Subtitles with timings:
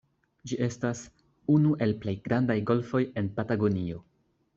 [0.51, 1.01] Ĝi estas
[1.55, 4.01] "unu el plej grandaj golfoj en Patagonio".